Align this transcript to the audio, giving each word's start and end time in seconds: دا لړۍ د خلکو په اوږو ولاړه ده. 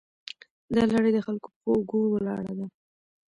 دا 0.73 0.81
لړۍ 0.91 1.11
د 1.15 1.19
خلکو 1.27 1.47
په 1.59 1.67
اوږو 1.73 1.99
ولاړه 2.13 2.51
ده. 2.59 2.65